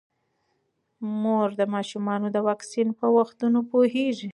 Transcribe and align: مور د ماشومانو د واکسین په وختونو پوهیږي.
مور 1.21 1.49
د 1.59 1.61
ماشومانو 1.73 2.27
د 2.35 2.37
واکسین 2.47 2.87
په 2.99 3.07
وختونو 3.17 3.59
پوهیږي. 3.71 4.29